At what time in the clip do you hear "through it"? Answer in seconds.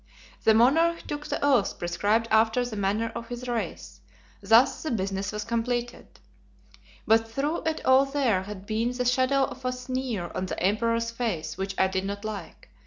7.29-7.85